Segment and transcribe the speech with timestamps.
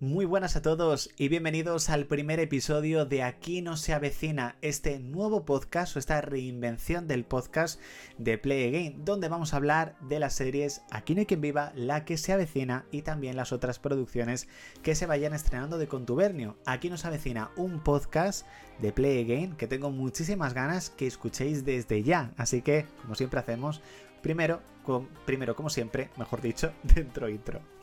[0.00, 4.98] Muy buenas a todos y bienvenidos al primer episodio de Aquí no se avecina, este
[4.98, 7.80] nuevo podcast o esta reinvención del podcast
[8.18, 11.70] de Play Again, donde vamos a hablar de las series Aquí no hay quien viva,
[11.76, 14.48] La que se avecina y también las otras producciones
[14.82, 16.56] que se vayan estrenando de Contubernio.
[16.66, 18.48] Aquí nos avecina un podcast
[18.80, 23.38] de Play Again que tengo muchísimas ganas que escuchéis desde ya, así que como siempre
[23.38, 23.80] hacemos,
[24.22, 24.60] primero,
[25.24, 27.73] primero como siempre, mejor dicho, dentro intro.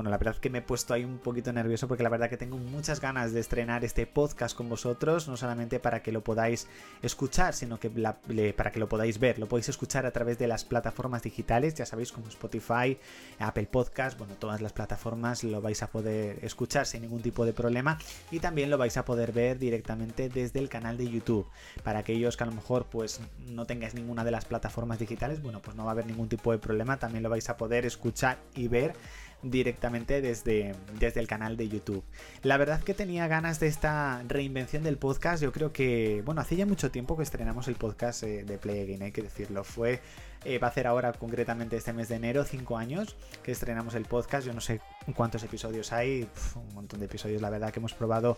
[0.00, 2.38] Bueno, la verdad que me he puesto ahí un poquito nervioso porque la verdad que
[2.38, 6.68] tengo muchas ganas de estrenar este podcast con vosotros, no solamente para que lo podáis
[7.02, 9.38] escuchar, sino que para que lo podáis ver.
[9.38, 12.96] Lo podéis escuchar a través de las plataformas digitales, ya sabéis, como Spotify,
[13.40, 17.52] Apple Podcast, bueno, todas las plataformas lo vais a poder escuchar sin ningún tipo de
[17.52, 17.98] problema
[18.30, 21.46] y también lo vais a poder ver directamente desde el canal de YouTube.
[21.84, 25.60] Para aquellos que a lo mejor pues no tengáis ninguna de las plataformas digitales, bueno,
[25.60, 28.38] pues no va a haber ningún tipo de problema, también lo vais a poder escuchar
[28.54, 28.94] y ver
[29.42, 32.04] directamente desde, desde el canal de YouTube.
[32.42, 35.42] La verdad que tenía ganas de esta reinvención del podcast.
[35.42, 38.82] Yo creo que, bueno, hace ya mucho tiempo que estrenamos el podcast eh, de Play
[38.82, 39.64] Again, hay que decirlo.
[39.64, 40.00] Fue,
[40.44, 44.04] eh, va a ser ahora concretamente este mes de enero, cinco años que estrenamos el
[44.04, 44.46] podcast.
[44.46, 44.80] Yo no sé
[45.16, 48.36] cuántos episodios hay, un montón de episodios, la verdad que hemos probado.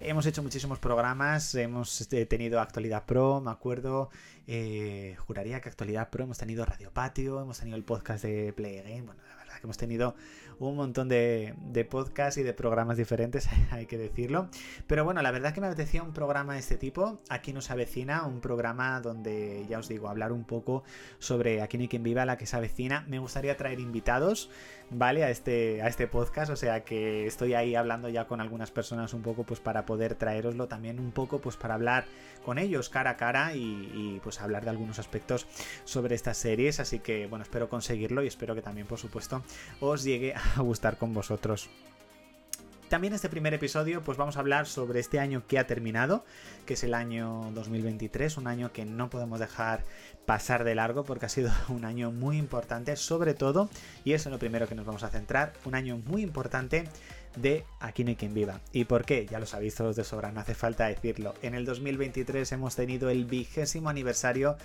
[0.00, 4.10] Hemos hecho muchísimos programas, hemos eh, tenido Actualidad Pro, me acuerdo,
[5.16, 9.06] juraría que Actualidad Pro, hemos tenido Radio Patio, hemos tenido el podcast de Play Again,
[9.06, 10.14] bueno, la verdad que hemos tenido
[10.58, 14.48] un montón de, podcasts y de programas diferentes, hay que decirlo.
[14.86, 17.18] Pero bueno, la verdad que me apetecía un programa de este tipo.
[17.28, 20.84] Aquí nos avecina, un programa donde, ya os digo, hablar un poco
[21.18, 23.04] sobre Aquí no hay quien viva, la que se avecina.
[23.08, 24.48] Me gustaría traer invitados,
[24.90, 25.24] ¿vale?
[25.24, 29.14] A este, a este podcast, o sea que estoy ahí hablando ya con algunas personas
[29.14, 32.04] un poco pues para poder traeroslo también un poco pues para hablar
[32.44, 35.46] con ellos cara a cara y pues hablar de algunos aspectos
[35.84, 36.80] sobre estas series.
[36.80, 39.41] Así que bueno, espero conseguirlo y espero que también por supuesto
[39.80, 41.68] os llegue a gustar con vosotros.
[42.92, 46.26] También este primer episodio pues vamos a hablar sobre este año que ha terminado,
[46.66, 49.82] que es el año 2023, un año que no podemos dejar
[50.26, 53.70] pasar de largo porque ha sido un año muy importante, sobre todo,
[54.04, 56.86] y eso es lo primero que nos vamos a centrar, un año muy importante
[57.36, 58.60] de Aquí no hay quien viva.
[58.72, 59.26] ¿Y por qué?
[59.26, 61.34] Ya lo sabéis todos de sobra, no hace falta decirlo.
[61.42, 64.56] En el 2023 hemos tenido el vigésimo aniversario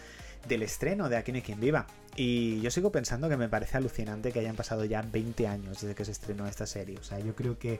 [0.47, 1.87] del estreno de Aquí no quien viva.
[2.15, 5.95] Y yo sigo pensando que me parece alucinante que hayan pasado ya 20 años desde
[5.95, 6.97] que se estrenó esta serie.
[6.97, 7.79] O sea, yo creo que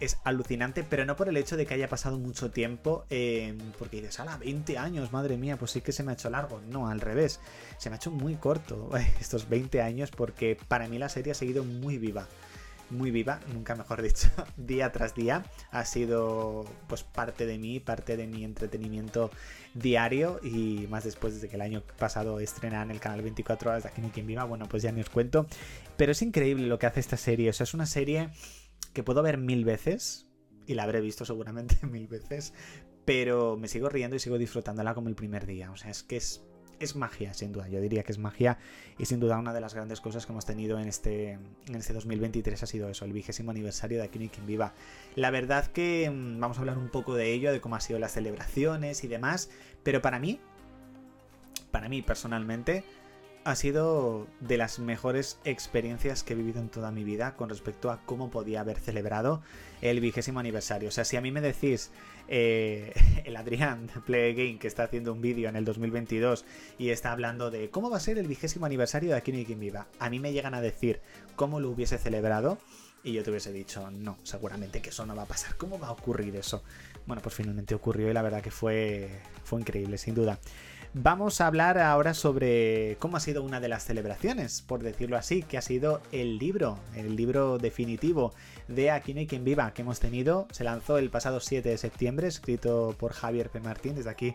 [0.00, 4.00] es alucinante, pero no por el hecho de que haya pasado mucho tiempo, eh, porque
[4.00, 6.60] dices, ala, 20 años, madre mía, pues sí que se me ha hecho largo.
[6.68, 7.40] No, al revés,
[7.78, 8.90] se me ha hecho muy corto
[9.20, 12.26] estos 20 años porque para mí la serie ha seguido muy viva
[12.92, 15.44] muy viva, nunca mejor dicho, día tras día.
[15.70, 19.30] Ha sido pues parte de mí, parte de mi entretenimiento
[19.74, 23.88] diario y más después desde que el año pasado estrenan el canal 24 horas de
[23.88, 25.46] Aquí no quien viva, bueno, pues ya ni os cuento.
[25.96, 28.30] Pero es increíble lo que hace esta serie, o sea, es una serie
[28.92, 30.26] que puedo ver mil veces
[30.66, 32.52] y la habré visto seguramente mil veces,
[33.04, 36.16] pero me sigo riendo y sigo disfrutándola como el primer día, o sea, es que
[36.16, 36.42] es
[36.84, 37.68] es magia, sin duda.
[37.68, 38.58] Yo diría que es magia
[38.98, 41.92] y sin duda una de las grandes cosas que hemos tenido en este, en este
[41.92, 44.72] 2023 ha sido eso, el vigésimo aniversario de Aquí quien viva.
[45.14, 47.98] La verdad que mm, vamos a hablar un poco de ello, de cómo han sido
[47.98, 49.50] las celebraciones y demás,
[49.82, 50.40] pero para mí,
[51.70, 52.84] para mí personalmente,
[53.44, 57.90] ha sido de las mejores experiencias que he vivido en toda mi vida con respecto
[57.90, 59.42] a cómo podía haber celebrado
[59.80, 60.88] el vigésimo aniversario.
[60.88, 61.90] O sea, si a mí me decís
[62.28, 62.92] eh,
[63.24, 66.44] el Adrián de Play Game que está haciendo un vídeo en el 2022
[66.78, 69.60] y está hablando de cómo va a ser el vigésimo aniversario de Aquí no quien
[69.60, 71.00] viva, a mí me llegan a decir
[71.36, 72.58] cómo lo hubiese celebrado
[73.04, 75.56] y yo te hubiese dicho, no, seguramente que eso no va a pasar.
[75.56, 76.62] ¿Cómo va a ocurrir eso?
[77.06, 79.10] Bueno, pues finalmente ocurrió y la verdad que fue,
[79.42, 80.38] fue increíble, sin duda.
[80.94, 85.42] Vamos a hablar ahora sobre cómo ha sido una de las celebraciones, por decirlo así,
[85.42, 88.34] que ha sido el libro, el libro definitivo
[88.68, 90.46] de Aquí no hay quien viva que hemos tenido.
[90.50, 93.60] Se lanzó el pasado 7 de septiembre, escrito por Javier P.
[93.60, 94.34] Martín, desde aquí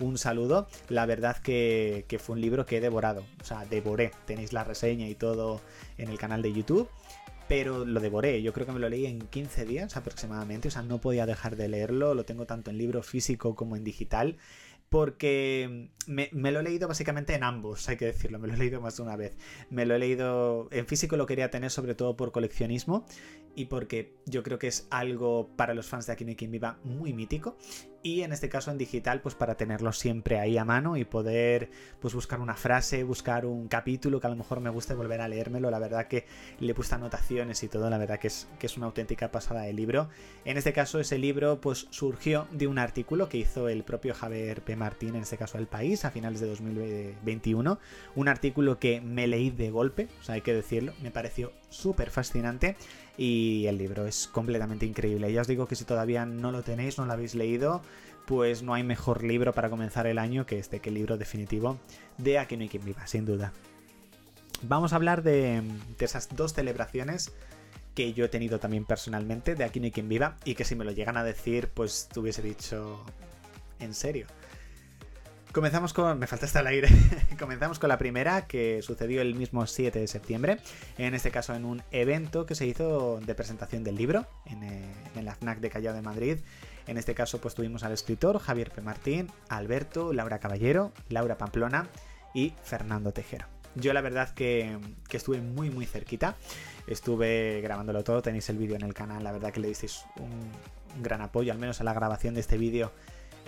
[0.00, 0.66] un saludo.
[0.88, 4.12] La verdad que, que, fue un libro que he devorado, o sea, devoré.
[4.24, 5.60] Tenéis la reseña y todo
[5.98, 6.88] en el canal de YouTube.
[7.48, 10.82] Pero lo devoré, yo creo que me lo leí en 15 días aproximadamente, o sea,
[10.82, 14.36] no podía dejar de leerlo, lo tengo tanto en libro físico como en digital
[14.88, 18.80] porque me, lo he leído básicamente en ambos, hay que decirlo, me lo he leído
[18.80, 19.36] más de una vez.
[19.70, 23.04] Me lo he leído en físico, lo quería tener sobre todo por coleccionismo
[23.54, 27.12] y porque yo creo que es algo para los fans de Aquí no viva muy
[27.12, 27.56] mítico.
[28.02, 31.70] Y en este caso en digital pues para tenerlo siempre ahí a mano y poder
[32.00, 35.28] pues buscar una frase, buscar un capítulo que a lo mejor me guste volver a
[35.28, 36.24] leérmelo, la verdad que
[36.60, 39.62] le he puesto anotaciones y todo, la verdad que es, que es una auténtica pasada
[39.62, 40.08] de libro.
[40.44, 44.62] En este caso ese libro pues surgió de un artículo que hizo el propio Javier
[44.62, 44.76] P.
[44.76, 47.78] Martín, en este caso El País, a finales de 2021,
[48.14, 52.10] un artículo que me leí de golpe, o sea hay que decirlo, me pareció súper
[52.10, 52.76] fascinante
[53.16, 55.32] y el libro es completamente increíble.
[55.32, 57.82] Ya os digo que si todavía no lo tenéis, no lo habéis leído,
[58.26, 61.78] pues no hay mejor libro para comenzar el año que este, que el libro definitivo
[62.18, 63.52] de Aquí no hay quien viva, sin duda.
[64.62, 65.62] Vamos a hablar de,
[65.98, 67.32] esas dos celebraciones
[67.94, 70.76] que yo he tenido también personalmente de Aquí no hay quien viva y que si
[70.76, 73.04] me lo llegan a decir, pues te hubiese dicho,
[73.80, 74.26] ¿en serio?
[75.58, 76.20] Comenzamos con.
[76.20, 76.88] Me falta hasta el aire.
[77.36, 80.60] Comenzamos con la primera, que sucedió el mismo 7 de septiembre.
[80.98, 84.84] En este caso, en un evento que se hizo de presentación del libro en, eh,
[85.20, 86.38] la FNAC de Callao de Madrid.
[86.86, 88.82] En este caso, pues tuvimos al escritor Javier P.
[88.82, 91.88] Martín, Alberto, Laura Caballero, Laura Pamplona
[92.34, 93.46] y Fernando Tejero.
[93.74, 94.78] Yo la verdad que,
[95.08, 96.36] que, estuve muy muy cerquita,
[96.86, 101.02] estuve grabándolo todo, tenéis el vídeo en el canal, la verdad que le disteis un
[101.02, 102.92] gran apoyo, al menos a la grabación de este vídeo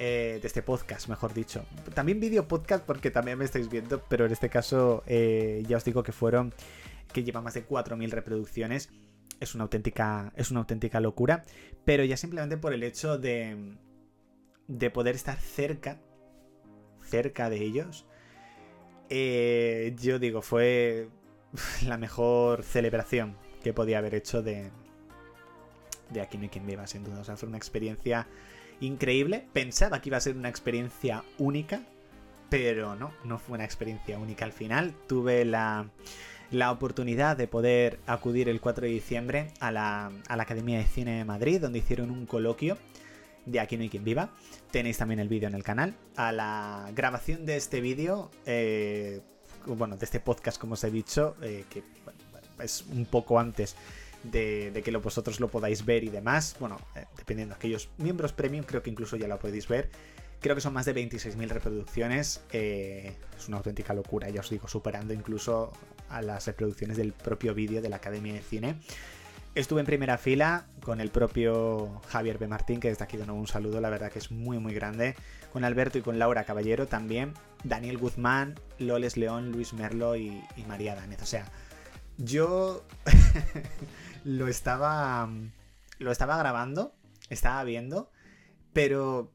[0.02, 1.66] eh, de este podcast, mejor dicho.
[1.92, 5.84] También vídeo podcast porque también me estáis viendo, pero en este caso eh, ya os
[5.84, 6.54] digo que fueron,
[7.12, 8.88] que lleva más de 4.000 reproducciones.
[9.40, 11.44] Es una auténtica, es una auténtica locura,
[11.84, 13.76] pero ya simplemente por el hecho de,
[14.68, 16.00] de poder estar cerca,
[17.02, 18.06] cerca de ellos,
[19.10, 21.10] eh, yo digo, fue
[21.86, 24.70] la mejor celebración que podía haber hecho de,
[26.08, 27.20] de Aquí no hay quien viva, sin duda.
[27.20, 28.26] O sea, fue una experiencia
[28.80, 29.46] increíble.
[29.52, 31.82] Pensaba que iba a ser una experiencia única,
[32.48, 34.94] pero no, no fue una experiencia única al final.
[35.06, 35.88] Tuve la,
[36.50, 40.84] la oportunidad de poder acudir el 4 de diciembre a la, a la, Academia de
[40.84, 42.76] Cine de Madrid, donde hicieron un coloquio
[43.46, 44.30] de Aquí no hay quien viva.
[44.70, 45.94] Tenéis también el vídeo en el canal.
[46.16, 49.20] A la grabación de este vídeo, eh,
[49.66, 51.82] bueno, de este podcast, como os he dicho, eh, que
[52.62, 53.76] es un poco antes
[54.22, 56.56] de, que vosotros lo podáis ver y demás.
[56.60, 59.90] Bueno, eh, dependiendo de aquellos miembros premium, creo que incluso ya lo podéis ver.
[60.40, 62.42] Creo que son más de 26.000 reproducciones.
[62.52, 65.72] Eh, es una auténtica locura, ya os digo, superando incluso
[66.08, 68.76] a las reproducciones del propio vídeo de la Academia de Cine.
[69.54, 72.46] Estuve en primera fila con el propio Javier B.
[72.46, 75.16] Martín, que desde aquí de nuevo un saludo, la verdad que es muy muy grande.
[75.52, 77.34] Con Alberto y con Laura Caballero también.
[77.64, 81.20] Daniel Guzmán, Loles León, Luis Merlo y, y María Danez.
[81.22, 81.46] O sea,
[82.16, 82.84] yo
[84.24, 85.28] lo estaba.
[85.98, 86.94] Lo estaba grabando,
[87.28, 88.10] estaba viendo,
[88.72, 89.30] pero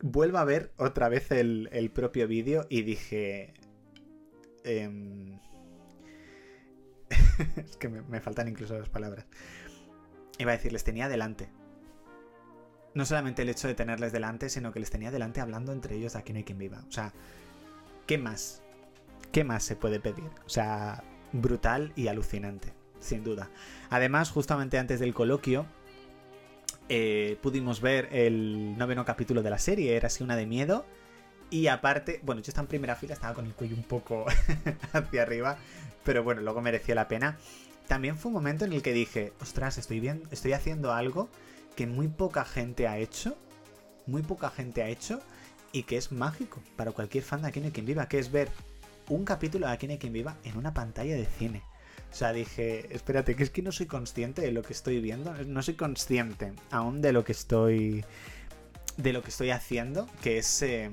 [0.00, 3.54] vuelvo a ver otra vez el, propio vídeo y dije.
[4.64, 5.38] Em,
[7.56, 9.26] es que me, faltan incluso las palabras.
[10.38, 11.48] Iba a decir, les tenía delante.
[12.94, 16.12] No solamente el hecho de tenerles delante, sino que les tenía delante hablando entre ellos
[16.12, 16.84] de aquí no hay quien viva.
[16.88, 17.12] O sea,
[18.06, 18.62] ¿qué más?
[19.32, 20.30] ¿Qué más se puede pedir?
[20.46, 22.72] O sea, brutal y alucinante,
[23.04, 23.50] sin duda.
[23.90, 25.66] Además, justamente antes del coloquio,
[26.88, 30.84] eh, pudimos ver el noveno capítulo de la serie, era así una de miedo.
[31.50, 34.26] Y aparte, bueno, yo estaba en primera fila, estaba con el cuello un poco
[34.92, 35.56] hacia arriba,
[36.02, 37.38] pero bueno, luego mereció la pena.
[37.86, 41.28] También fue un momento en el que dije, ostras, estoy, bien, estoy haciendo algo
[41.76, 43.36] que muy poca gente ha hecho,
[44.06, 45.20] muy poca gente ha hecho,
[45.72, 48.30] y que es mágico para cualquier fan de Aquí no hay quien viva, que es
[48.30, 48.48] ver
[49.08, 51.62] un capítulo de Aquí no quien viva en una pantalla de cine.
[52.14, 55.34] O sea, dije, espérate, que es que no soy consciente de lo que estoy viendo,
[55.46, 58.04] no soy consciente aún de lo que estoy
[58.96, 60.92] de lo que estoy haciendo, que es em,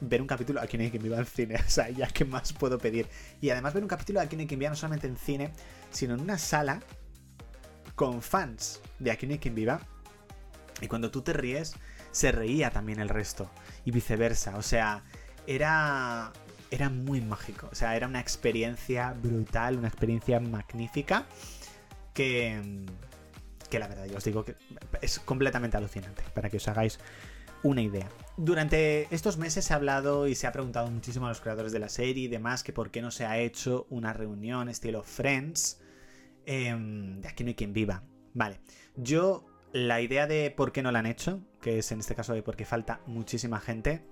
[0.00, 1.56] ver un capítulo Aquí no hay quien viva en cine.
[1.66, 3.08] O sea, ya qué más puedo pedir.
[3.40, 5.52] Y además ver un capítulo Aquí no hay quien viva no solamente en cine,
[5.90, 6.78] sino en una sala
[7.96, 9.80] con fans de Aquí no hay quien viva.
[10.80, 11.74] Y cuando tú te ríes,
[12.12, 13.50] se reía también el resto.
[13.84, 14.56] Y viceversa.
[14.58, 15.02] O sea,
[15.48, 16.32] era
[16.74, 17.68] era muy mágico.
[17.70, 21.26] O sea, era una experiencia brutal, una experiencia magnífica
[22.12, 22.84] que,
[23.70, 24.56] que la verdad, yo os digo que
[25.00, 26.98] es completamente alucinante, para que os hagáis
[27.62, 28.08] una idea.
[28.36, 31.78] Durante estos meses se ha hablado y se ha preguntado muchísimo a los creadores de
[31.78, 35.80] la serie y demás que por qué no se ha hecho una reunión estilo Friends.
[36.44, 38.02] Em, de aquí no hay quien viva.
[38.34, 38.60] Vale,
[38.96, 42.34] yo la idea de por qué no la han hecho, que es en este caso
[42.34, 44.04] de por qué falta muchísima gente,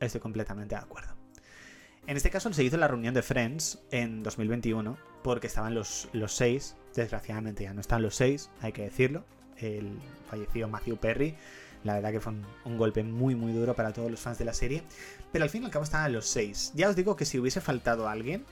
[0.00, 1.17] estoy completamente de acuerdo.
[2.08, 6.32] En este caso se hizo la reunión de Friends en 2021 porque estaban los, los
[6.32, 9.26] seis, desgraciadamente ya no están los seis, hay que decirlo.
[9.58, 9.98] El
[10.30, 11.34] fallecido Matthew Perry,
[11.84, 12.32] la verdad que fue
[12.64, 14.84] un, golpe muy muy duro para todos los fans de la serie,
[15.32, 16.72] pero al fin y al cabo estaban los seis.
[16.74, 18.46] Ya os digo que si hubiese faltado alguien,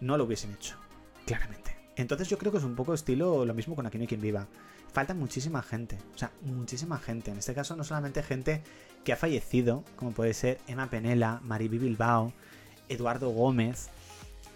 [0.00, 0.76] no lo hubiesen hecho,
[1.24, 1.76] claramente.
[1.94, 4.20] Entonces yo creo que es un poco estilo lo mismo con Aquí no hay quien
[4.20, 4.48] viva.
[4.92, 5.98] falta muchísima gente.
[6.16, 7.30] O sea, muchísima gente.
[7.30, 8.60] En este caso, no solamente gente
[9.04, 12.32] que ha fallecido, como puede ser Emma Penela, Mariby Bilbao,
[12.88, 13.88] Eduardo Gómez,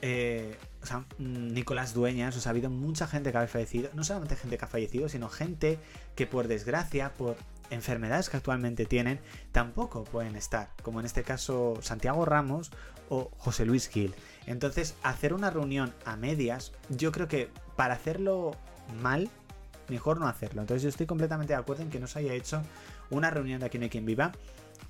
[0.02, 4.04] eh, o sea, mm, Nicolás Dueñas, o ha habido mucha gente que ha fallecido, no
[4.04, 5.78] solamente gente que ha fallecido, sino gente
[6.14, 7.36] que por desgracia, por
[7.70, 9.20] enfermedades que actualmente tienen,
[9.52, 12.70] tampoco pueden estar, como en este caso Santiago Ramos
[13.08, 14.14] o José Luis Gil.
[14.46, 18.52] Entonces, hacer una reunión a medias, yo creo que para hacerlo
[19.02, 19.30] mal,
[19.88, 20.60] mejor no hacerlo.
[20.60, 22.62] Entonces, yo estoy completamente de acuerdo en que no se haya hecho
[23.10, 24.32] una reunión de Aquí no hay quien viva,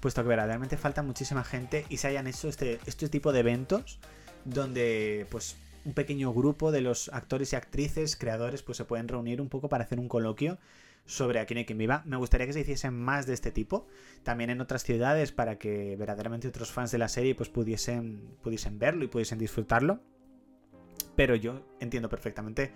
[0.01, 3.99] puesto que verdaderamente falta muchísima gente y se hayan hecho este, este tipo de eventos
[4.45, 9.41] donde pues un pequeño grupo de los actores y actrices, creadores, pues se pueden reunir
[9.41, 10.59] un poco para hacer un coloquio
[11.07, 12.03] sobre Aquí no hay quien viva.
[12.05, 13.87] Me gustaría que se hiciesen más de este tipo,
[14.25, 18.79] también en otras ciudades, para que verdaderamente otros fans de la serie pues pudiesen, pudiesen
[18.79, 20.01] verlo y pudiesen disfrutarlo.
[21.15, 22.73] Pero yo entiendo perfectamente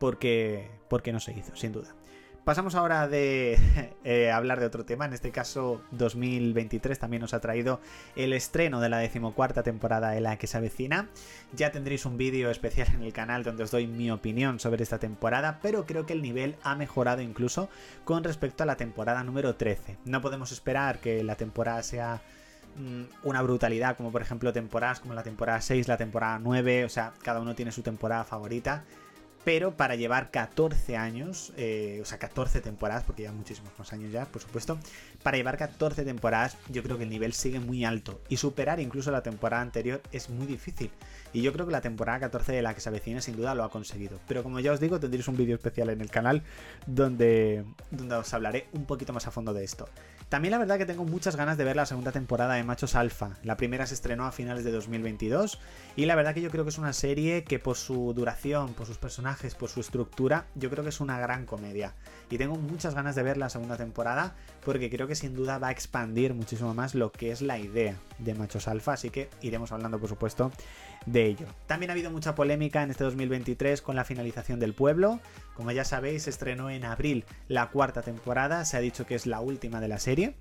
[0.00, 1.94] por qué, por qué no se hizo, sin duda.
[2.42, 3.58] Pasamos ahora de
[4.04, 7.80] eh, hablar de otro tema, en este caso 2023 también nos ha traído
[8.16, 11.10] el estreno de la decimocuarta temporada de La que se avecina.
[11.52, 14.98] Ya tendréis un vídeo especial en el canal donde os doy mi opinión sobre esta
[14.98, 17.68] temporada, pero creo que el nivel ha mejorado incluso
[18.04, 19.98] con respecto a la temporada número 13.
[20.06, 22.22] No podemos esperar que la temporada sea
[22.76, 26.88] mm, una brutalidad, como por ejemplo temporadas como la temporada 6, la temporada 9, o
[26.88, 28.82] sea, cada uno tiene su temporada favorita
[29.44, 34.12] pero para llevar 14 años, eh, o sea, 14 temporadas, porque lleva muchísimos más años
[34.12, 34.78] ya, por supuesto,
[35.22, 39.10] para llevar 14 temporadas, yo creo que el nivel sigue muy alto y superar incluso
[39.10, 40.90] la temporada anterior es muy difícil.
[41.32, 43.64] Y yo creo que la temporada 14 de la que se avecina sin duda lo
[43.64, 44.18] ha conseguido.
[44.26, 46.42] Pero como ya os digo, tendréis un vídeo especial en el canal
[46.86, 49.88] donde, donde os hablaré un poquito más a fondo de esto.
[50.30, 53.30] También la verdad que tengo muchas ganas de ver la segunda temporada de Machos Alfa.
[53.42, 55.58] La primera se estrenó a finales de 2022
[55.96, 58.86] y la verdad que yo creo que es una serie que por su duración, por
[58.86, 61.94] sus personajes, por su estructura, yo creo que es una gran comedia.
[62.30, 65.66] Y tengo muchas ganas de ver la segunda temporada porque creo que sin duda va
[65.66, 69.72] a expandir muchísimo más lo que es la idea de Machos Alfa, así que iremos
[69.72, 70.52] hablando por supuesto
[71.06, 71.46] de ello.
[71.66, 75.20] También ha habido mucha polémica en este 2023 con la finalización del pueblo.
[75.54, 79.40] Como ya sabéis, estrenó en abril la cuarta temporada, se ha dicho que es la
[79.40, 80.36] última de la serie.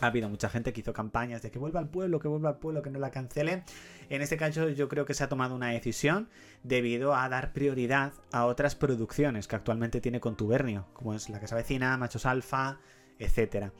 [0.00, 2.58] Ha habido mucha gente que hizo campañas de que vuelva al pueblo, que vuelva al
[2.58, 3.62] pueblo, que no la cancele.
[4.10, 6.28] En este caso yo creo que se ha tomado una decisión
[6.62, 11.56] debido a dar prioridad a otras producciones que actualmente tiene Contubernio, como es La Casa
[11.56, 12.78] Vecina, Machos Alfa,
[13.18, 13.72] etcétera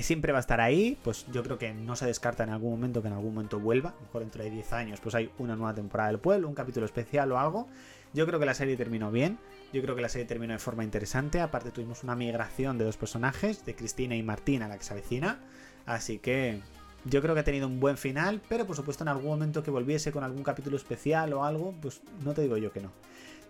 [0.00, 3.02] siempre va a estar ahí, pues yo creo que no se descarta en algún momento
[3.02, 6.08] que en algún momento vuelva, mejor dentro de 10 años pues hay una nueva temporada
[6.08, 7.68] del pueblo, un capítulo especial o algo.
[8.14, 9.38] Yo creo que la serie terminó bien,
[9.72, 12.96] yo creo que la serie terminó de forma interesante, aparte tuvimos una migración de dos
[12.96, 15.40] personajes, de Cristina y Martina, la que se avecina,
[15.86, 16.60] así que
[17.04, 19.70] yo creo que ha tenido un buen final, pero por supuesto en algún momento que
[19.70, 22.92] volviese con algún capítulo especial o algo, pues no te digo yo que no.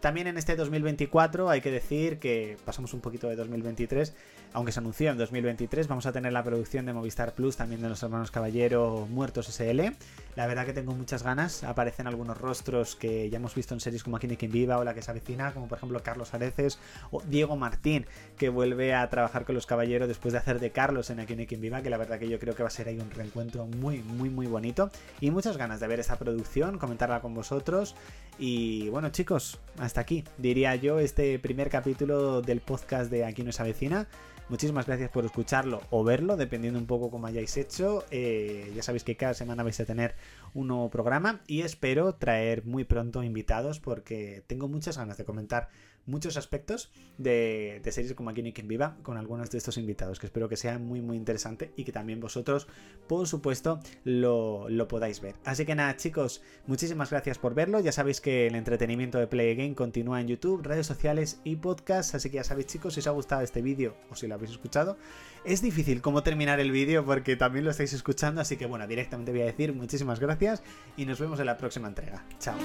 [0.02, 4.12] También en este 2024 hay que decir que pasamos un poquito de 2023,
[4.52, 7.88] aunque se anunció en 2023, vamos a tener la producción de Movistar Plus, también de
[7.88, 9.92] los hermanos Caballero Muertos SL.
[10.34, 14.02] La verdad que tengo muchas ganas, aparecen algunos rostros que ya hemos visto en series
[14.02, 16.78] como Aquí ni quien viva o La que se avecina, como por ejemplo Carlos Areces
[17.10, 18.06] o Diego Martín,
[18.38, 21.46] que vuelve a trabajar con los Caballeros después de hacer de Carlos en Aquí ni
[21.46, 23.66] quien viva, que la verdad que yo creo que va a ser ahí un reencuentro
[23.66, 24.90] muy, muy, muy bonito.
[25.20, 27.94] Y muchas ganas de ver esa producción, comentarla con vosotros.
[28.38, 33.50] Y bueno chicos, hasta aquí, diría yo, este primer capítulo del podcast de Aquí no
[33.50, 34.06] es avecina.
[34.52, 38.04] Muchísimas gracias por escucharlo o verlo, dependiendo un poco cómo hayáis hecho.
[38.10, 40.14] Eh, ya sabéis que cada semana vais a tener
[40.52, 45.70] un nuevo programa y espero traer muy pronto invitados porque tengo muchas ganas de comentar
[46.06, 50.26] muchos aspectos de, series como Aquí no quien viva con algunos de estos invitados, que
[50.26, 52.66] espero que sea muy muy interesante y que también vosotros,
[53.06, 55.36] por supuesto, lo, podáis ver.
[55.44, 57.80] Así que nada, chicos, muchísimas gracias por verlo.
[57.80, 62.14] Ya sabéis que el entretenimiento de Play Game continúa en YouTube, redes sociales y podcast.
[62.14, 64.52] Así que ya sabéis, chicos, si os ha gustado este vídeo o si lo habéis
[64.52, 64.96] escuchado,
[65.44, 68.40] es difícil cómo terminar el vídeo porque también lo estáis escuchando.
[68.40, 70.62] Así que bueno, directamente voy a decir muchísimas gracias
[70.96, 72.24] y nos vemos en la próxima entrega.
[72.38, 72.56] Chao.